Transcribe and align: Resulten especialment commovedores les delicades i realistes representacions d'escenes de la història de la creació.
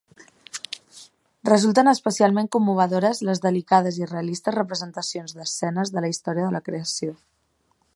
Resulten 1.49 1.91
especialment 1.91 2.49
commovedores 2.57 3.23
les 3.29 3.43
delicades 3.45 4.01
i 4.03 4.11
realistes 4.15 4.59
representacions 4.59 5.39
d'escenes 5.39 5.97
de 5.99 6.05
la 6.07 6.13
història 6.17 6.49
de 6.51 6.57
la 6.59 6.69
creació. 6.71 7.17